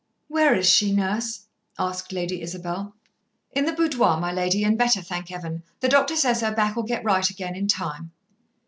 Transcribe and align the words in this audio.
"Where 0.27 0.55
is 0.55 0.67
she, 0.67 0.91
Nurse?" 0.95 1.45
said 1.79 2.11
Lady 2.11 2.41
Isabel. 2.41 2.95
"In 3.51 3.65
the 3.65 3.71
boudoir, 3.71 4.17
my 4.19 4.31
lady, 4.31 4.63
and 4.63 4.75
better, 4.75 4.99
thank 5.03 5.29
Heaven. 5.29 5.61
The 5.79 5.89
doctor 5.89 6.15
says 6.15 6.41
her 6.41 6.51
back'll 6.51 6.81
get 6.81 7.03
right 7.03 7.29
again 7.29 7.55
in 7.55 7.67
time." 7.67 8.11